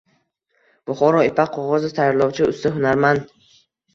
[0.91, 3.29] Buxoro ipak qog‘ozi tayyorlovchi usta-hunarmandng